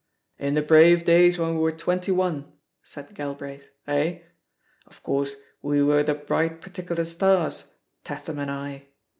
[0.39, 2.51] "In the brave days when we were twenty one,"
[2.81, 4.21] said Galbraith, "eh?
[4.87, 8.87] Of course, we were the bright particular stars, Tatham and I!